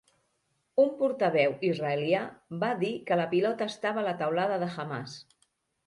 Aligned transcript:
Un 0.83 0.89
portaveu 1.01 1.53
israelià 1.69 2.23
va 2.65 2.73
dir 2.83 2.91
que 3.11 3.21
la 3.25 3.31
'pilota 3.35 3.71
estava 3.77 4.05
a 4.05 4.11
la 4.13 4.19
teulada 4.25 4.63
de 4.65 4.77
Hamàs'. 4.79 5.21